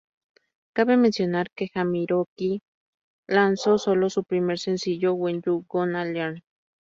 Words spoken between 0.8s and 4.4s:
mencionar que Jamiroquai lanzó sólo su